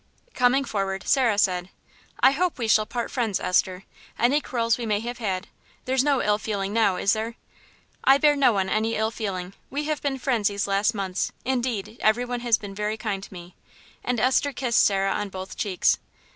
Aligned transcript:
Coming 0.33 0.65
forward, 0.65 1.07
Sarah 1.07 1.37
said 1.37 1.69
"I 2.21 2.31
hope 2.31 2.57
we 2.57 2.67
shall 2.67 2.87
part 2.87 3.11
friends, 3.11 3.39
Esther; 3.39 3.83
any 4.17 4.41
quarrels 4.41 4.79
we 4.79 4.87
may 4.87 4.99
have 5.01 5.19
had 5.19 5.47
There's 5.85 6.03
no 6.03 6.23
ill 6.23 6.39
feeling 6.39 6.73
now, 6.73 6.95
is 6.95 7.13
there?" 7.13 7.35
"I 8.03 8.17
bear 8.17 8.35
no 8.35 8.51
one 8.51 8.67
any 8.67 8.95
ill 8.95 9.11
feeling. 9.11 9.53
We 9.69 9.83
have 9.83 10.01
been 10.01 10.17
friends 10.17 10.47
these 10.47 10.65
last 10.65 10.95
months; 10.95 11.31
indeed, 11.45 11.97
everyone 11.99 12.39
has 12.39 12.57
been 12.57 12.73
very 12.73 12.97
kind 12.97 13.21
to 13.21 13.31
me." 13.31 13.53
And 14.03 14.19
Esther 14.19 14.53
kissed 14.53 14.83
Sarah 14.83 15.13
on 15.13 15.29
both 15.29 15.55
cheeks. 15.55 15.99